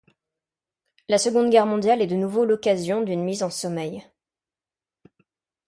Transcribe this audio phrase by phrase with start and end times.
[1.09, 4.03] La Seconde Guerre mondiale est de nouveau l'occasion d'une mise en sommeil.